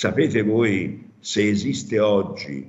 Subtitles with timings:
[0.00, 2.66] Sapete voi se esiste oggi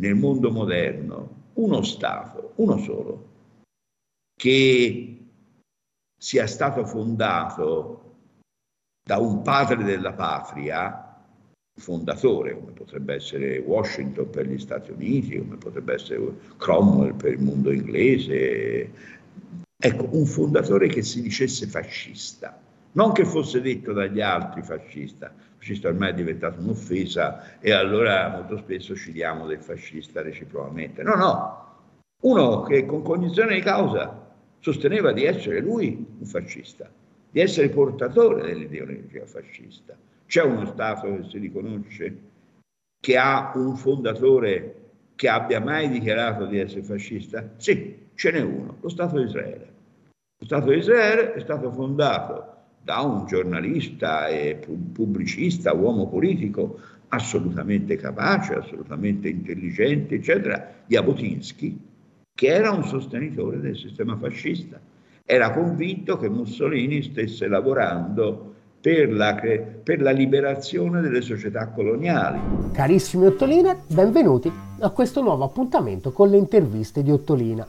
[0.00, 3.28] nel mondo moderno uno Stato, uno solo,
[4.38, 5.18] che
[6.14, 8.16] sia stato fondato
[9.02, 11.24] da un padre della patria,
[11.74, 17.40] fondatore, come potrebbe essere Washington per gli Stati Uniti, come potrebbe essere Cromwell per il
[17.40, 18.92] mondo inglese,
[19.74, 22.60] ecco, un fondatore che si dicesse fascista,
[22.98, 28.56] non che fosse detto dagli altri fascista, fascista ormai è diventato un'offesa e allora molto
[28.56, 31.04] spesso ci diamo del fascista reciprocamente.
[31.04, 31.66] No, no,
[32.22, 36.90] uno che con cognizione di causa sosteneva di essere lui un fascista,
[37.30, 39.96] di essere portatore dell'ideologia fascista.
[40.26, 42.18] C'è uno Stato che si riconosce
[43.00, 44.74] che ha un fondatore
[45.14, 47.48] che abbia mai dichiarato di essere fascista?
[47.58, 49.72] Sì, ce n'è uno, lo Stato di Israele.
[50.40, 52.56] Lo Stato di Israele è stato fondato
[52.88, 54.58] da un giornalista e
[54.94, 56.78] pubblicista, uomo politico
[57.08, 61.78] assolutamente capace, assolutamente intelligente, eccetera, Jabotinsky,
[62.34, 64.80] che era un sostenitore del sistema fascista.
[65.22, 72.40] Era convinto che Mussolini stesse lavorando per la, per la, liberazione delle società coloniali.
[72.72, 77.66] Carissimi Ottolina, benvenuti a questo nuovo appuntamento con le interviste di Ottolina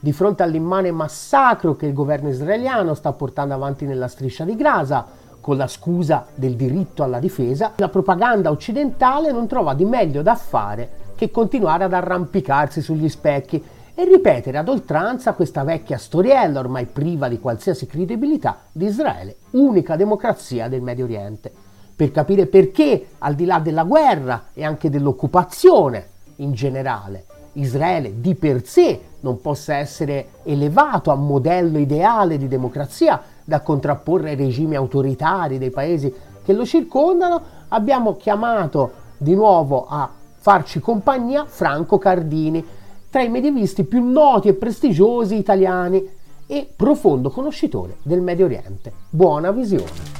[0.00, 5.06] di fronte all'immane massacro che il governo israeliano sta portando avanti nella striscia di Gaza,
[5.40, 10.34] con la scusa del diritto alla difesa, la propaganda occidentale non trova di meglio da
[10.34, 13.62] fare che continuare ad arrampicarsi sugli specchi
[13.94, 19.96] e ripetere ad oltranza questa vecchia storiella ormai priva di qualsiasi credibilità di Israele, unica
[19.96, 21.52] democrazia del Medio Oriente,
[21.94, 28.34] per capire perché, al di là della guerra e anche dell'occupazione in generale, Israele di
[28.34, 34.76] per sé non possa essere elevato a modello ideale di democrazia da contrapporre ai regimi
[34.76, 36.12] autoritari dei paesi
[36.44, 42.64] che lo circondano, abbiamo chiamato di nuovo a farci compagnia Franco Cardini,
[43.10, 46.08] tra i medievisti più noti e prestigiosi italiani
[46.46, 48.92] e profondo conoscitore del Medio Oriente.
[49.10, 50.19] Buona visione!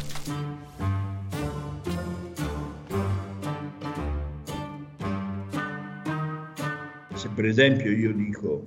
[7.20, 8.64] Se per esempio io dico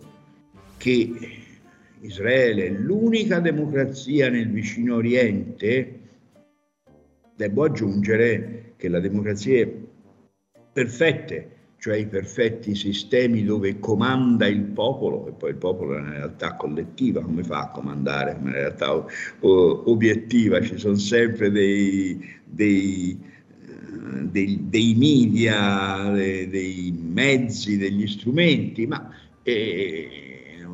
[0.77, 1.11] che
[2.01, 6.01] Israele è l'unica democrazia nel vicino Oriente,
[7.35, 9.67] devo aggiungere che la democrazia
[10.71, 11.49] perfette,
[11.79, 16.53] cioè i perfetti sistemi dove comanda il popolo, e poi il popolo è una realtà
[16.55, 18.37] collettiva, come fa a comandare?
[18.39, 19.03] Una realtà
[19.39, 23.19] obiettiva, ci sono sempre dei, dei
[24.31, 29.09] dei, dei media, dei, mezzi, degli strumenti, ma
[29.43, 30.65] eh,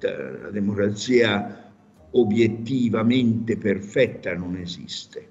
[0.00, 1.72] la democrazia
[2.12, 5.26] obiettivamente perfetta non esiste.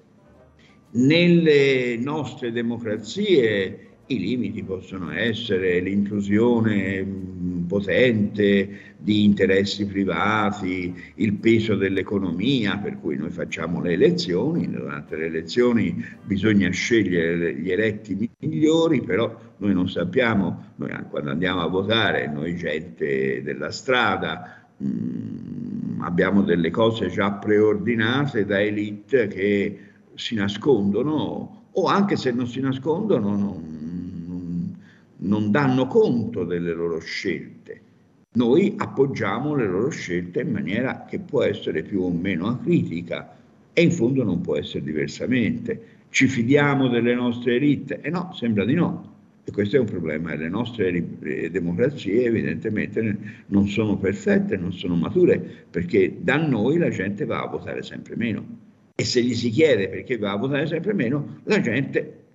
[0.92, 7.04] Nelle nostre democrazie i limiti possono essere l'intrusione
[7.68, 15.26] potente di interessi privati, il peso dell'economia, per cui noi facciamo le elezioni, durante le
[15.26, 22.28] elezioni bisogna scegliere gli eletti migliori, però noi non sappiamo, noi quando andiamo a votare,
[22.28, 29.78] noi gente della strada, mh, mm, abbiamo delle cose già preordinate da elite che
[30.14, 33.77] si nascondono o anche se non si nascondono non,
[35.18, 37.80] non danno conto delle loro scelte.
[38.34, 43.36] Noi appoggiamo le loro scelte in maniera che può essere più o meno acritica
[43.72, 45.80] e in fondo non può essere diversamente.
[46.10, 48.00] Ci fidiamo delle nostre elite?
[48.00, 49.16] E eh no, sembra di no.
[49.44, 50.34] E questo è un problema.
[50.34, 51.02] Le nostre
[51.50, 55.40] democrazie evidentemente non sono perfette, non sono mature,
[55.70, 58.44] perché da noi la gente va a votare sempre meno.
[58.94, 62.27] E se gli si chiede perché va a votare sempre meno, la gente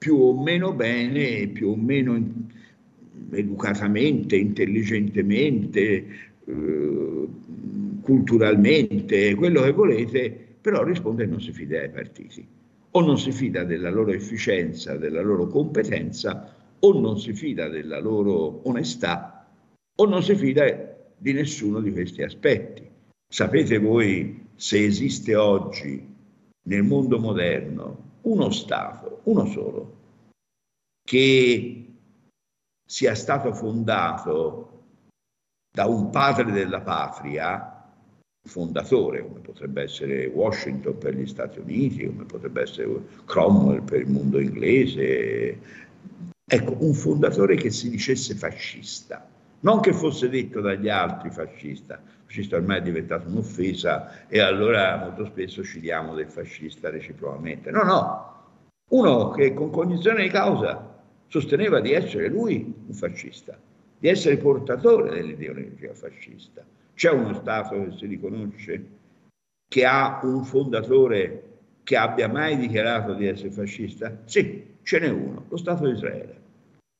[0.00, 2.18] più o meno bene, più o meno
[3.32, 6.06] educatamente, intelligentemente,
[6.46, 7.28] eh,
[8.00, 12.46] culturalmente, quello che volete, però risponde non si fida dei partiti.
[12.92, 18.00] O non si fida della loro efficienza, della loro competenza, o non si fida della
[18.00, 19.46] loro onestà,
[19.96, 22.88] o non si fida di nessuno di questi aspetti.
[23.30, 26.02] Sapete voi se esiste oggi
[26.62, 29.98] nel mondo moderno uno Stato, uno solo,
[31.02, 31.86] che
[32.84, 34.82] sia stato fondato
[35.72, 37.80] da un padre della patria,
[38.42, 44.10] fondatore, come potrebbe essere Washington per gli Stati Uniti, come potrebbe essere Cromwell per il
[44.10, 45.58] mondo inglese,
[46.44, 49.28] ecco, un fondatore che si dicesse fascista,
[49.60, 55.24] non che fosse detto dagli altri fascista, fascista ormai è diventato un'offesa e allora molto
[55.26, 57.72] spesso ci diamo del fascista reciprocamente.
[57.72, 58.44] No, no,
[58.90, 63.58] Uno che con cognizione di causa sosteneva di essere lui un fascista,
[63.98, 66.64] di essere portatore dell'ideologia fascista.
[66.94, 68.86] C'è uno Stato che si riconosce
[69.68, 71.42] che ha un fondatore
[71.82, 74.20] che abbia mai dichiarato di essere fascista?
[74.24, 76.40] Sì, ce n'è uno, lo Stato di Israele.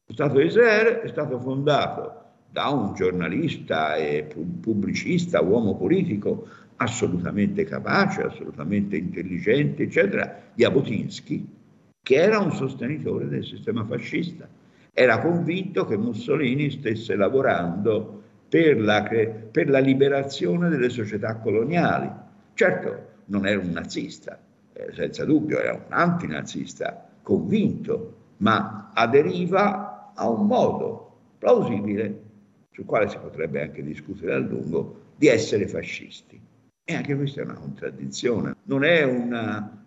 [0.06, 2.19] Lo Stato di Israele è stato fondato
[2.50, 4.24] da un giornalista e
[4.60, 11.46] pubblicista, uomo politico assolutamente capace, assolutamente intelligente, eccetera, Jabotinsky,
[12.02, 14.48] che era un sostenitore del sistema fascista.
[14.92, 22.10] Era convinto che Mussolini stesse lavorando per la, per la liberazione delle società coloniali.
[22.54, 24.38] Certo, non era un nazista,
[24.72, 32.28] eh, senza dubbio, era un antinazista convinto, ma aderiva a un modo plausibile
[32.72, 36.40] sul quale si potrebbe anche discutere a lungo, di essere fascisti.
[36.84, 39.84] E anche questa è una contraddizione, non è una,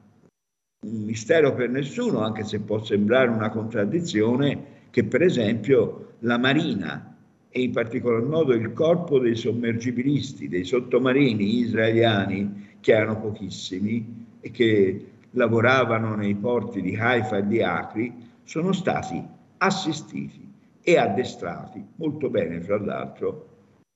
[0.86, 7.18] un mistero per nessuno, anche se può sembrare una contraddizione, che per esempio la Marina
[7.50, 14.52] e in particolar modo il corpo dei sommergibilisti, dei sottomarini israeliani, che erano pochissimi e
[14.52, 18.14] che lavoravano nei porti di Haifa e di Acri,
[18.44, 19.22] sono stati
[19.58, 20.53] assistiti
[20.84, 23.48] e addestrati molto bene, fra l'altro,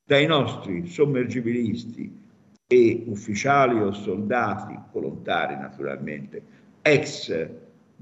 [0.06, 2.26] dai nostri sommergibilisti
[2.66, 6.42] e ufficiali o soldati, volontari naturalmente,
[6.82, 7.50] ex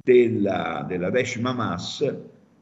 [0.03, 2.15] della, della Vesh Mamas,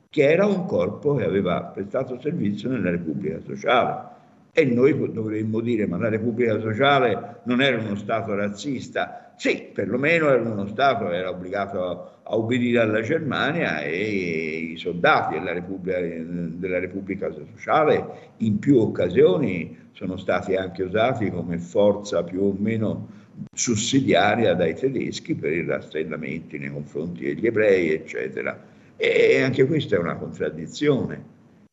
[0.09, 4.11] che era un corpo che aveva prestato servizio nella Repubblica Sociale.
[4.55, 10.29] E noi dovremmo dire, ma la Repubblica Sociale non era uno Stato razzista, sì, perlomeno
[10.29, 11.81] era uno Stato era obbligato
[12.21, 19.75] a obbedire alla Germania e i soldati della Repubblica, della Repubblica Sociale in più occasioni
[19.93, 23.09] sono stati anche usati come forza più o meno
[23.51, 28.57] sussidiaria dai tedeschi per i rastrellamenti nei confronti degli ebrei, eccetera.
[28.97, 31.23] E anche questa è una contraddizione,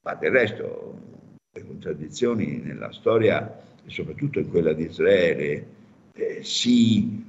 [0.03, 1.10] ma del resto
[1.53, 5.67] le contraddizioni nella storia, e soprattutto in quella di Israele,
[6.15, 7.29] eh, si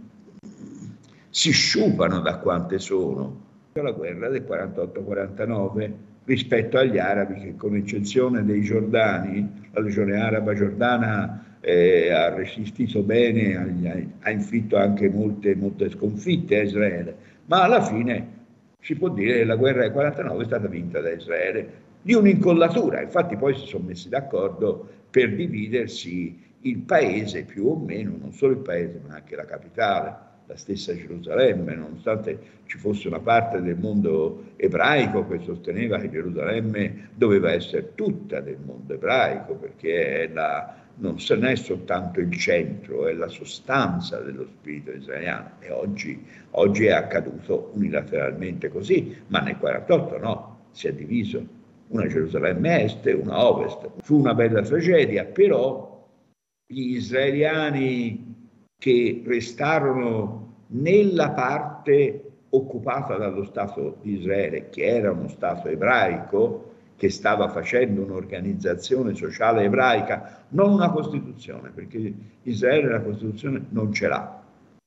[1.32, 3.50] si sciupano da quante sono.
[3.74, 5.92] La guerra del 48-49
[6.26, 13.02] rispetto agli arabi che con eccezione dei giordani, la legione araba giordana eh, ha resistito
[13.02, 17.16] bene, ha, ha inflitto anche molte, molte sconfitte a Israele,
[17.46, 18.40] ma alla fine
[18.82, 23.02] si può dire che la guerra del 49 è stata vinta da Israele di un'incollatura,
[23.02, 28.54] infatti poi si sono messi d'accordo per dividersi il paese più o meno, non solo
[28.54, 33.78] il paese ma anche la capitale la stessa Gerusalemme, nonostante ci fosse una parte del
[33.78, 41.16] mondo ebraico che sosteneva che Gerusalemme doveva essere tutta del mondo ebraico, perché la, non
[41.44, 45.52] è soltanto il centro, è la sostanza dello spirito israeliano.
[45.60, 46.22] E oggi,
[46.52, 51.60] oggi è accaduto unilateralmente così, ma nel 1948 no, si è diviso
[51.92, 53.90] una Gerusalemme est e una ovest.
[54.02, 56.08] Fu una bella tragedia, però
[56.66, 65.68] gli israeliani che restarono nella parte occupata dallo Stato di Israele, che era uno Stato
[65.68, 73.92] ebraico, che stava facendo un'organizzazione sociale ebraica, non una Costituzione, perché Israele la Costituzione non
[73.92, 74.40] ce l'ha.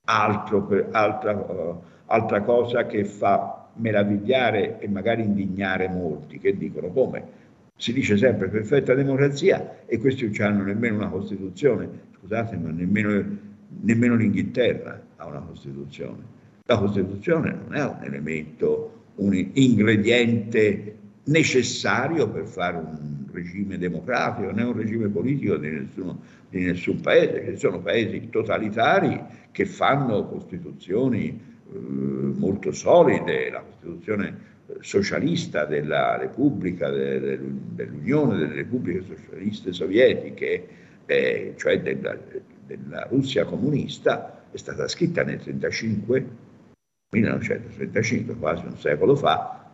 [0.06, 7.42] Altro, altra, uh, altra cosa che fa meravigliare e magari indignare molti, che dicono come
[7.76, 13.42] si dice sempre perfetta democrazia e questi non hanno nemmeno una Costituzione, scusate, ma nemmeno
[13.82, 16.32] nemmeno l'Inghilterra ha una Costituzione.
[16.66, 24.62] La Costituzione non è un elemento, un ingrediente necessario per fare un regime democratico, è
[24.62, 29.20] un regime politico di, nessuno, di nessun paese, ci sono paesi totalitari
[29.50, 39.02] che fanno costituzioni molto solide, la Costituzione socialista della Repubblica, de, de, dell'Unione delle Repubbliche
[39.02, 40.68] Socialiste Sovietiche,
[41.06, 42.16] eh, cioè della,
[42.66, 46.26] della Russia comunista è stata scritta nel 1935,
[47.14, 49.70] 1935, quasi un secolo fa,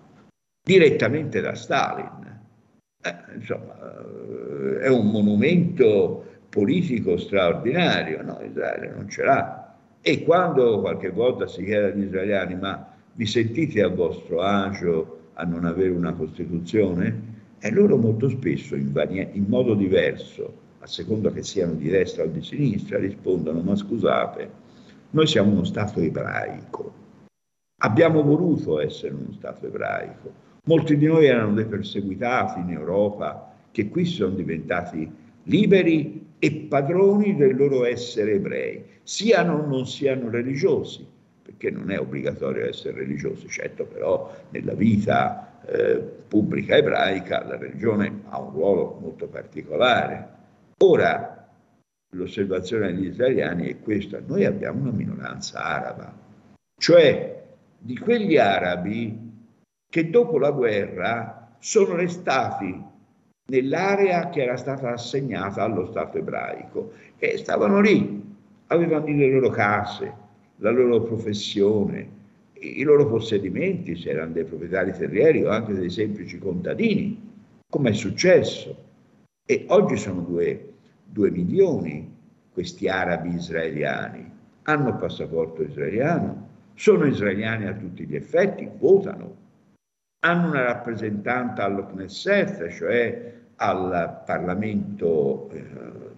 [0.63, 2.39] direttamente da Stalin.
[3.03, 8.41] Eh, insomma, eh, è un monumento politico straordinario, no?
[8.43, 9.70] Israele non ce l'ha.
[10.03, 15.45] E quando qualche volta si chiede agli israeliani, ma vi sentite a vostro agio a
[15.45, 17.29] non avere una Costituzione?
[17.59, 22.25] E loro molto spesso, in, vari- in modo diverso, a seconda che siano di destra
[22.25, 24.51] o di sinistra, rispondono ma scusate,
[25.11, 26.95] noi siamo uno Stato ebraico,
[27.83, 30.33] abbiamo voluto essere uno Stato ebraico,
[30.65, 35.11] molti di noi erano dei perseguitati in Europa che qui sono diventati
[35.45, 41.07] liberi e padroni del loro essere ebrei, siano o non siano religiosi,
[41.43, 48.23] perché non è obbligatorio essere religiosi, certo però nella vita eh, pubblica ebraica la religione
[48.31, 50.29] ha un ruolo molto particolare.
[50.79, 51.47] Ora,
[52.15, 56.17] l'osservazione degli israeliani è questa, noi abbiamo una minoranza araba,
[56.81, 57.45] cioè
[57.79, 59.29] di quegli arabi
[59.91, 62.89] che dopo la guerra sono restati
[63.51, 68.23] nell'area che era stata assegnata allo Stato ebraico e stavano lì,
[68.69, 70.13] avevano le loro case,
[70.59, 72.19] la loro professione,
[72.53, 77.29] i loro possedimenti, se erano dei proprietari terrieri o anche dei semplici contadini,
[77.69, 78.89] come è successo.
[79.45, 82.09] E oggi sono due, due milioni
[82.53, 84.31] questi arabi israeliani,
[84.63, 89.49] hanno passaporto israeliano, sono israeliani a tutti gli effetti, votano,
[90.21, 95.63] hanno una rappresentante allo Knesset, cioè al Parlamento eh,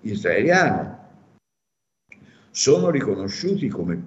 [0.02, 1.00] israeliano,
[2.50, 4.04] sono riconosciuti come,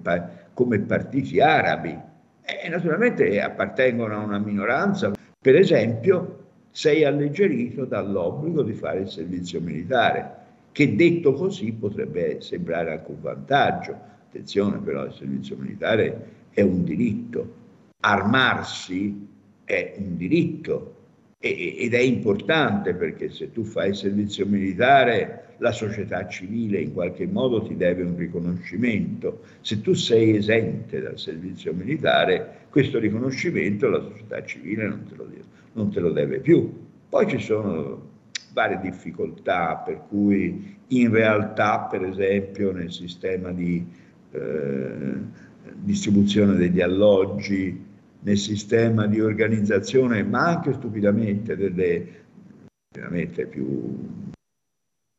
[0.52, 1.98] come partiti arabi
[2.42, 5.12] e naturalmente appartengono a una minoranza.
[5.38, 12.92] Per esempio, sei alleggerito dall'obbligo di fare il servizio militare, che detto così potrebbe sembrare
[12.92, 13.98] anche un vantaggio.
[14.28, 17.54] Attenzione però, il servizio militare è un diritto,
[18.00, 19.34] armarsi
[19.66, 20.94] è un diritto
[21.38, 27.26] ed è importante perché se tu fai il servizio militare la società civile in qualche
[27.26, 29.42] modo ti deve un riconoscimento.
[29.60, 35.28] Se tu sei esente dal servizio militare, questo riconoscimento la società civile non te lo,
[35.74, 36.72] non te lo deve più.
[37.08, 38.14] Poi ci sono
[38.52, 43.84] varie difficoltà, per cui in realtà, per esempio, nel sistema di
[44.32, 45.14] eh,
[45.74, 47.84] distribuzione degli alloggi,
[48.26, 52.24] nel sistema di organizzazione, ma anche stupidamente delle,
[52.92, 54.32] veramente più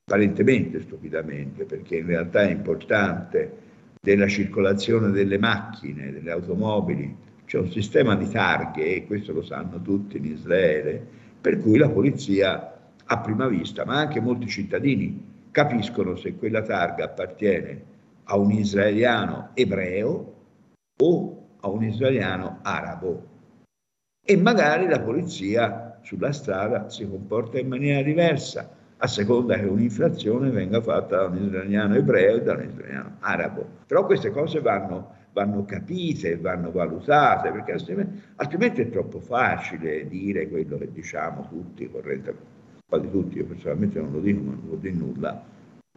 [0.04, 3.66] apparentemente stupidamente, perché in realtà è importante,
[4.02, 7.16] della circolazione delle macchine, delle automobili.
[7.46, 11.02] C'è un sistema di targhe, e questo lo sanno tutti in Israele,
[11.40, 12.74] per cui la polizia
[13.06, 17.84] a prima vista, ma anche molti cittadini capiscono se quella targa appartiene
[18.26, 20.34] a un israeliano ebreo
[21.00, 23.36] o a un israeliano arabo.
[24.24, 30.50] E magari la polizia sulla strada si comporta in maniera diversa a seconda che un'infrazione
[30.50, 33.66] venga fatta da un israeliano ebreo e da un israeliano arabo.
[33.86, 40.50] Però queste cose vanno, vanno capite, vanno valutate, perché altrimenti, altrimenti, è troppo facile dire
[40.50, 42.56] quello che diciamo tutti, correttamente,
[42.88, 45.44] quasi tutti, io personalmente non lo dico, ma non vuol dire nulla.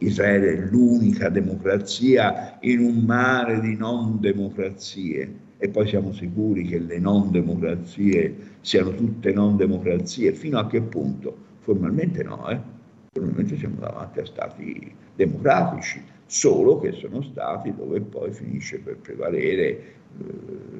[0.01, 6.79] Israele è l'unica democrazia in un mare di non democrazie e poi siamo sicuri che
[6.79, 11.37] le non democrazie siano tutte non democrazie, fino a che punto?
[11.59, 12.59] Formalmente no, eh?
[13.11, 19.59] Probabilmente siamo davanti a stati democratici, solo che sono stati dove poi finisce per prevalere
[20.17, 20.79] eh,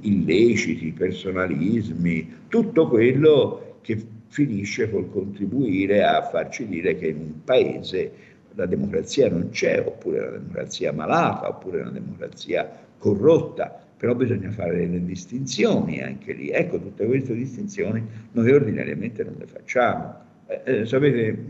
[0.00, 8.12] illeciti, personalismi, tutto quello che finisce col contribuire a farci dire che in un paese
[8.54, 14.78] la democrazia non c'è, oppure la democrazia malata, oppure una democrazia corrotta, però bisogna fare
[14.78, 16.48] delle distinzioni anche lì.
[16.48, 20.12] Ecco, tutte queste distinzioni noi ordinariamente non le facciamo.
[20.48, 21.44] Eh, eh, sapete,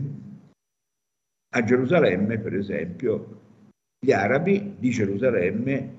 [1.55, 3.41] a Gerusalemme, per esempio,
[3.99, 5.93] gli arabi di Gerusalemme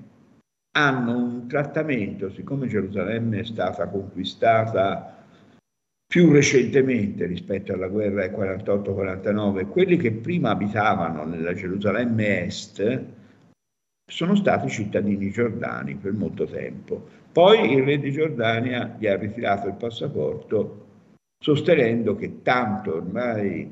[0.77, 5.25] hanno un trattamento, siccome Gerusalemme è stata conquistata
[6.07, 13.03] più recentemente rispetto alla guerra del 48-49, quelli che prima abitavano nella Gerusalemme Est
[14.07, 17.05] sono stati cittadini giordani per molto tempo.
[17.31, 20.83] Poi il re di Giordania gli ha ritirato il passaporto
[21.39, 23.71] sostenendo che tanto ormai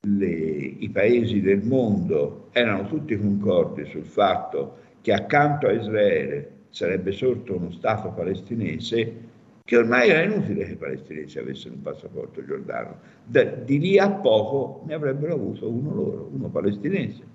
[0.00, 7.12] le, i paesi del mondo erano tutti concordi sul fatto che accanto a Israele sarebbe
[7.12, 9.30] sorto uno Stato palestinese,
[9.62, 12.98] che ormai era inutile che i palestinesi avessero un passaporto giordano.
[13.24, 17.31] Da, di lì a poco ne avrebbero avuto uno loro, uno palestinese.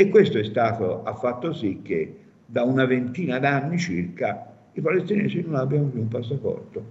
[0.00, 2.16] E questo è stato, ha fatto sì che
[2.46, 6.82] da una ventina d'anni circa i palestinesi non abbiano più un passaporto,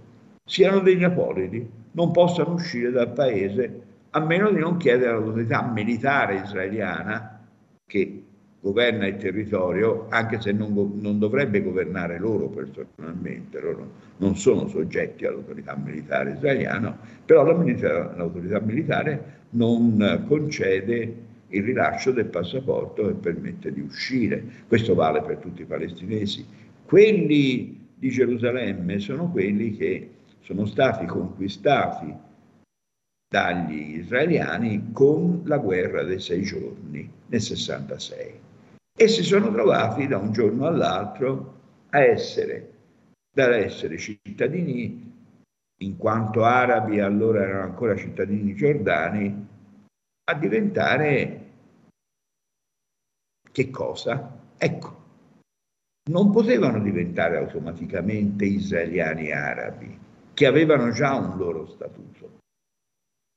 [0.44, 6.36] siano degli apolidi, non possano uscire dal paese a meno di non chiedere all'autorità militare
[6.36, 7.40] israeliana
[7.84, 8.22] che
[8.60, 15.26] governa il territorio, anche se non, non, dovrebbe governare loro personalmente, loro non sono soggetti
[15.26, 23.80] all'autorità militare israeliana, però l'autorità militare non concede il rilascio del passaporto che permette di
[23.80, 24.42] uscire.
[24.66, 26.44] Questo vale per tutti i palestinesi.
[26.84, 32.12] Quelli di Gerusalemme sono quelli che sono stati conquistati
[33.28, 38.34] dagli israeliani con la guerra dei sei giorni nel 66
[38.96, 41.58] e si sono trovati da un giorno all'altro
[41.90, 42.70] a essere,
[43.32, 45.12] da essere cittadini,
[45.82, 49.46] in quanto arabi allora erano ancora cittadini giordani,
[50.30, 51.40] a diventare
[53.50, 54.38] che cosa?
[54.56, 54.98] Ecco,
[56.10, 59.98] non potevano diventare automaticamente israeliani arabi,
[60.32, 62.38] che avevano già un loro statuto.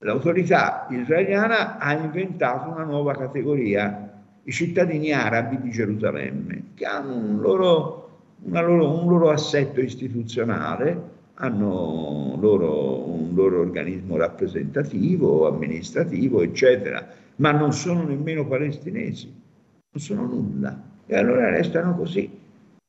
[0.04, 7.40] L'autorità israeliana ha inventato una nuova categoria, i cittadini arabi di Gerusalemme, che hanno un
[7.40, 17.52] loro, loro, un loro assetto istituzionale, hanno loro, un loro organismo rappresentativo, amministrativo, eccetera, ma
[17.52, 20.82] non sono nemmeno palestinesi, non sono nulla.
[21.06, 22.30] E allora restano così,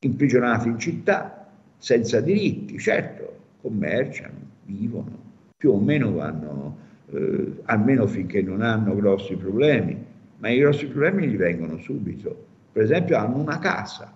[0.01, 1.49] imprigionati in città,
[1.79, 4.35] senza diritti, certo, commerciano,
[4.65, 5.19] vivono,
[5.57, 6.77] più o meno vanno,
[7.11, 9.97] eh, almeno finché non hanno grossi problemi,
[10.39, 12.45] ma i grossi problemi gli vengono subito.
[12.73, 14.13] Per esempio hanno una casa,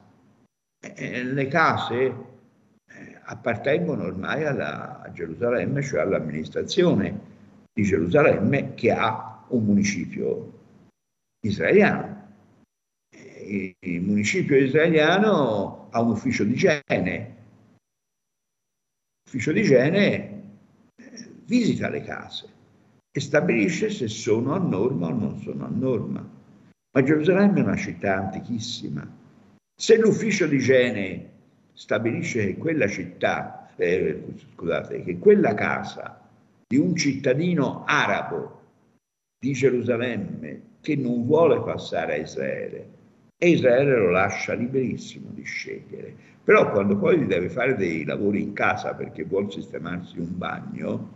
[0.80, 2.14] e le case eh,
[3.30, 7.36] appartengono ormai alla, a Gerusalemme, cioè all'amministrazione
[7.72, 10.52] di Gerusalemme che ha un municipio
[11.40, 12.16] israeliano.
[13.40, 17.36] Il municipio israeliano ha un ufficio di igiene.
[19.24, 20.42] L'ufficio di igiene
[20.96, 22.48] eh, visita le case
[23.10, 26.26] e stabilisce se sono a norma o non sono a norma.
[26.90, 29.06] Ma Gerusalemme è una città antichissima.
[29.78, 31.36] Se l'ufficio di igiene
[31.78, 34.20] stabilisce che quella città, eh,
[34.52, 36.20] scusate, che quella casa
[36.66, 38.62] di un cittadino arabo
[39.38, 42.88] di Gerusalemme che non vuole passare a Israele
[43.38, 46.12] e Israele lo lascia liberissimo di scegliere.
[46.42, 51.12] Però quando poi deve fare dei lavori in casa perché vuole sistemarsi un bagno,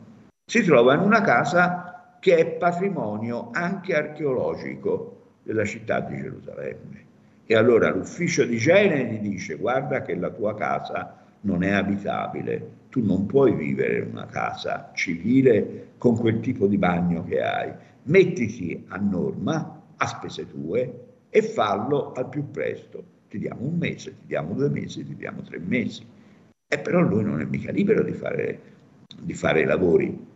[0.49, 7.11] si trova in una casa che è patrimonio anche archeologico della città di Gerusalemme.
[7.45, 12.81] E allora l'ufficio di igiene gli dice guarda che la tua casa non è abitabile,
[12.89, 17.73] tu non puoi vivere in una casa civile con quel tipo di bagno che hai,
[18.05, 23.05] mettiti a norma a spese tue e fallo al più presto.
[23.29, 26.05] Ti diamo un mese, ti diamo due mesi, ti diamo tre mesi.
[26.69, 28.61] E però lui non è mica libero di fare,
[29.21, 30.31] di fare i lavori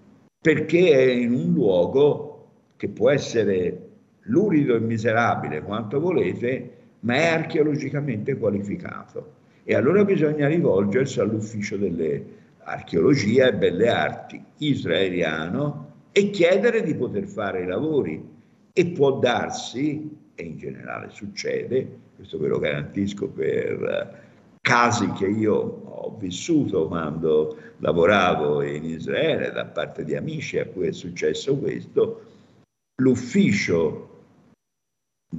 [0.47, 3.89] perché è in un luogo che può essere
[4.27, 6.76] lurido e miserabile quanto volete,
[7.07, 9.35] ma è archeologicamente qualificato.
[9.63, 17.27] E allora bisogna rivolgersi all'ufficio delle archeologia e belle arti israeliano e chiedere di poter
[17.27, 18.35] fare i lavori.
[18.73, 24.25] E può darsi, e in generale succede, questo ve lo garantisco per
[24.61, 30.89] casi che io ho vissuto quando lavoravo in Israele da parte di amici a cui
[30.89, 32.23] è successo questo,
[32.97, 34.16] l'ufficio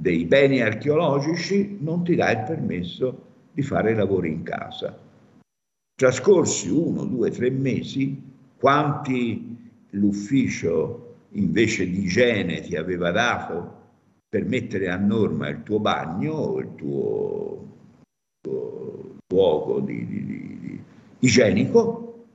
[0.00, 4.96] dei beni archeologici non ti dà il permesso di fare lavori in casa.
[5.94, 8.22] Trascorsi uno, due, tre mesi,
[8.56, 9.56] quanti
[9.90, 13.76] l'ufficio invece di igiene ti aveva dato
[14.28, 17.68] per mettere a norma il tuo bagno o il tuo,
[18.40, 20.24] tuo luogo di, di,
[20.60, 20.82] di,
[21.20, 22.26] igienico,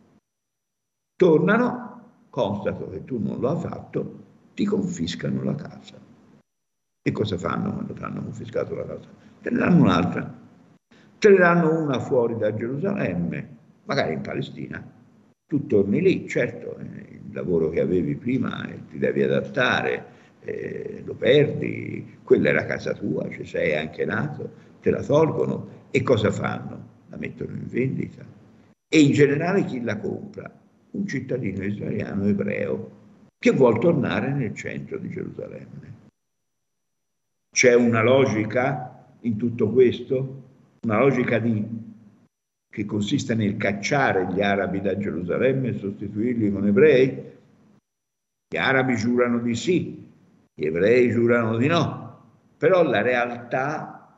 [1.15, 4.19] tornano, constatano che tu non lo hai fatto,
[4.54, 6.02] ti confiscano la casa.
[7.05, 9.09] E cosa fanno quando ti hanno confiscato la casa?
[9.41, 10.39] Te ne danno un'altra.
[11.19, 13.49] Te ne danno una fuori da Gerusalemme,
[13.83, 14.81] magari in Palestina.
[15.45, 20.05] Tu torni lì, certo, eh, il lavoro che avevi prima eh, ti devi adattare,
[20.45, 26.01] eh, lo perdi, quella era casa tua, ci sei anche nato, te la tolgono e
[26.03, 26.87] cosa fanno?
[27.09, 28.23] La mettono in vendita.
[28.87, 30.49] E in generale chi la compra?
[30.91, 32.91] Un cittadino israeliano ebreo
[33.39, 36.02] che vuole tornare nel centro di Gerusalemme.
[37.53, 40.41] C'è una logica in tutto questo?
[40.87, 41.63] Una logica di,
[42.67, 47.31] che consiste nel cacciare gli arabi da Gerusalemme e sostituirli con ebrei?
[48.49, 50.03] Gli arabi giurano di sì,
[50.51, 52.21] gli ebrei giurano di no,
[52.57, 54.17] però la realtà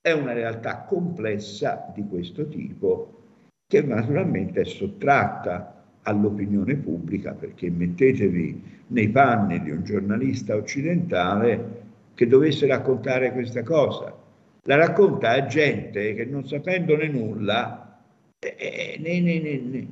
[0.00, 3.22] è una realtà complessa di questo tipo
[3.64, 11.81] che naturalmente è sottratta all'opinione pubblica perché mettetevi nei panni di un giornalista occidentale
[12.14, 14.16] che dovesse raccontare questa cosa.
[14.64, 18.00] La racconta a gente che non sapendone nulla
[18.38, 19.86] eh, ne, ne, ne,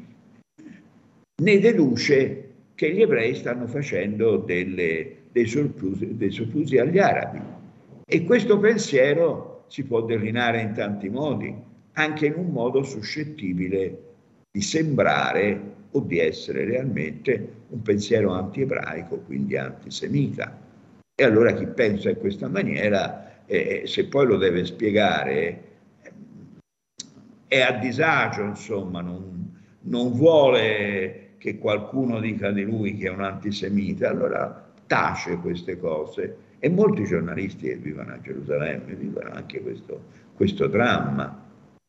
[1.43, 7.41] ne, deduce che gli ebrei stanno facendo delle, dei, soprusi, dei soprusi agli arabi.
[8.07, 11.55] E questo pensiero si può declinare in tanti modi,
[11.93, 14.03] anche in un modo suscettibile
[14.51, 15.61] di sembrare
[15.93, 20.70] o di essere realmente un pensiero anti-ebraico, quindi antisemita.
[21.21, 25.65] E allora chi pensa in questa maniera, eh, se poi lo deve spiegare,
[27.47, 33.21] è a disagio, insomma, non, non vuole che qualcuno dica di lui che è un
[33.21, 36.37] antisemita, allora tace queste cose.
[36.59, 40.03] E molti giornalisti che vivono a Gerusalemme vivono anche questo,
[40.35, 41.39] questo dramma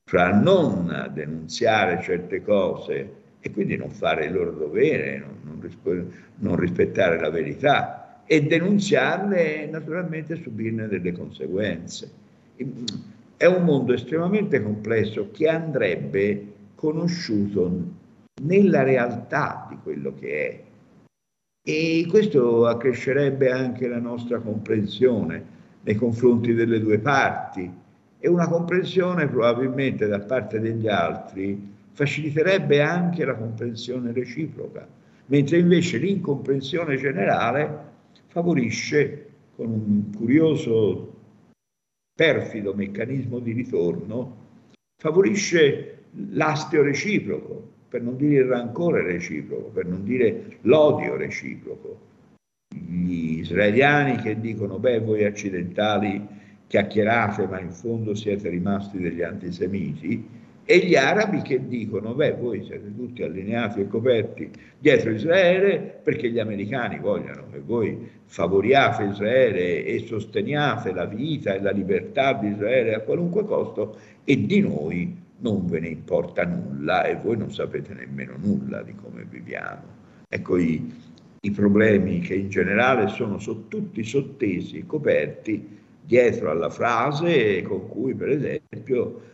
[0.10, 5.62] fra non denunziare certe cose e quindi non fare il loro dovere, non,
[6.40, 8.01] non rispettare la verità
[8.32, 12.10] e denunziarle e naturalmente subirne delle conseguenze.
[13.36, 17.84] È un mondo estremamente complesso che andrebbe conosciuto
[18.42, 20.64] nella realtà di quello che è
[21.62, 25.44] e questo accrescerebbe anche la nostra comprensione
[25.82, 27.70] nei confronti delle due parti
[28.18, 34.88] e una comprensione probabilmente da parte degli altri faciliterebbe anche la comprensione reciproca,
[35.26, 37.90] mentre invece l'incomprensione generale
[38.32, 41.14] favorisce con un curioso,
[42.16, 44.38] perfido meccanismo di ritorno,
[44.98, 52.00] favorisce l'astio reciproco, per non dire il rancore reciproco, per non dire l'odio reciproco.
[52.74, 56.26] Gli israeliani che dicono, beh, voi occidentali
[56.68, 60.26] chiacchierate, ma in fondo siete rimasti degli antisemiti,
[60.64, 66.30] e gli arabi che dicono, beh, voi siete tutti allineati e coperti dietro Israele perché
[66.30, 72.50] gli americani vogliono che voi favoriate Israele e sosteniate la vita e la libertà di
[72.50, 77.52] Israele a qualunque costo e di noi non ve ne importa nulla e voi non
[77.52, 80.00] sapete nemmeno nulla di come viviamo.
[80.30, 80.94] Ecco i,
[81.42, 87.88] i problemi che in generale sono so, tutti sottesi e coperti dietro alla frase con
[87.88, 89.30] cui per esempio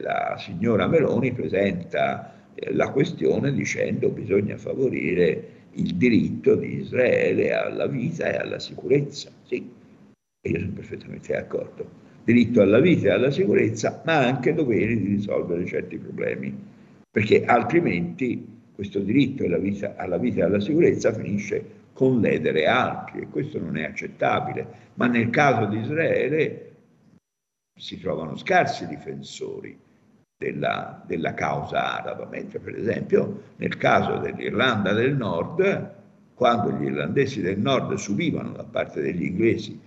[0.00, 7.86] la signora Meloni presenta eh, la questione dicendo bisogna favorire il diritto di Israele alla
[7.86, 9.30] vita e alla sicurezza.
[9.44, 9.70] Sì,
[10.42, 12.08] io sono perfettamente d'accordo.
[12.24, 16.54] Diritto alla vita e alla sicurezza, ma anche dovere di risolvere certi problemi,
[17.10, 23.20] perché altrimenti questo diritto alla vita, alla vita e alla sicurezza finisce con ledere altri
[23.20, 24.66] e questo non è accettabile.
[24.94, 26.69] Ma nel caso di Israele
[27.80, 29.76] si trovano scarsi difensori
[30.36, 35.98] della, della causa araba, mentre per esempio nel caso dell'Irlanda del Nord,
[36.34, 39.80] quando gli irlandesi del Nord subivano da parte degli inglesi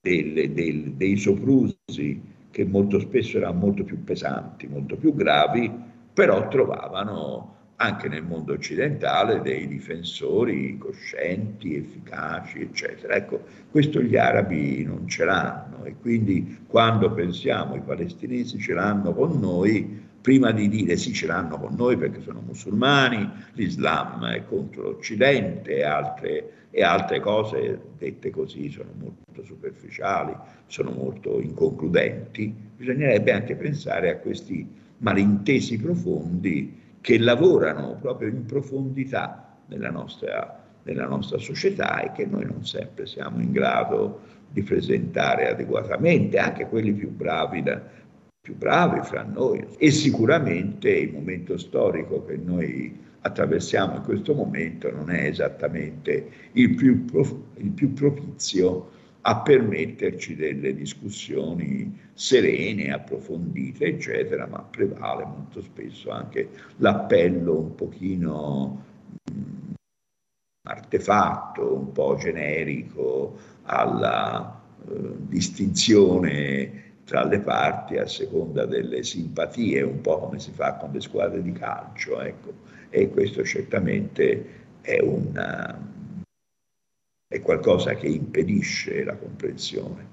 [0.00, 2.20] delle, del, dei soprusi
[2.50, 5.70] che molto spesso erano molto più pesanti, molto più gravi,
[6.12, 13.14] però trovavano anche nel mondo occidentale dei difensori coscienti, efficaci, eccetera.
[13.14, 19.14] Ecco, questo gli arabi non ce l'hanno e quindi quando pensiamo i palestinesi ce l'hanno
[19.14, 24.44] con noi, prima di dire sì ce l'hanno con noi perché sono musulmani, l'Islam è
[24.44, 30.34] contro l'Occidente e altre, e altre cose dette così sono molto superficiali,
[30.66, 39.56] sono molto inconcludenti, bisognerebbe anche pensare a questi malintesi profondi che lavorano proprio in profondità
[39.66, 45.48] nella nostra, nella nostra società e che noi non sempre siamo in grado di presentare
[45.50, 47.80] adeguatamente, anche quelli più bravi, da,
[48.40, 49.64] più bravi fra noi.
[49.78, 56.74] E sicuramente il momento storico che noi attraversiamo in questo momento non è esattamente il
[56.74, 57.04] più,
[57.56, 58.90] il più propizio
[59.22, 68.84] a permetterci delle discussioni serene, approfondite, eccetera, ma prevale molto spesso anche l'appello un pochino
[69.30, 69.74] mh,
[70.68, 74.94] artefatto, un po' generico alla eh,
[75.26, 81.00] distinzione tra le parti a seconda delle simpatie, un po' come si fa con le
[81.00, 82.52] squadre di calcio, ecco.
[82.90, 85.96] E questo certamente è una
[87.30, 90.06] è qualcosa che impedisce la comprensione,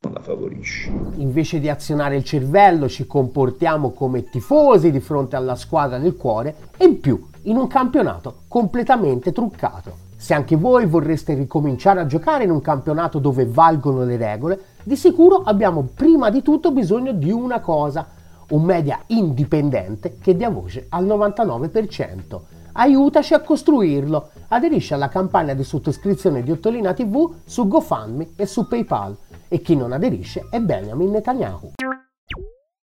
[0.00, 0.90] non la favorisce.
[1.16, 6.56] Invece di azionare il cervello ci comportiamo come tifosi di fronte alla squadra del cuore
[6.78, 10.10] e in più in un campionato completamente truccato.
[10.16, 14.96] Se anche voi vorreste ricominciare a giocare in un campionato dove valgono le regole, di
[14.96, 18.08] sicuro abbiamo prima di tutto bisogno di una cosa,
[18.48, 22.40] un media indipendente che dia voce al 99%.
[22.74, 28.66] Aiutaci a costruirlo aderisce alla campagna di sottoscrizione di Ottolina TV su GoFundMe e su
[28.66, 29.16] PayPal
[29.48, 31.72] e chi non aderisce è Benjamin Netanyahu.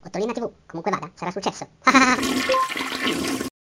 [0.05, 1.67] Ottolina TV, comunque vada, sarà successo.